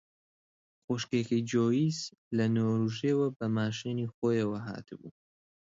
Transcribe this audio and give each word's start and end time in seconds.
خوشکێکی 0.83 1.39
جۆیس 1.51 1.99
لە 2.37 2.45
نۆروێژەوە 2.55 3.27
بە 3.37 3.45
ماشێنی 3.57 4.11
خۆیەوە 4.15 4.59
هاتبوو 4.67 5.11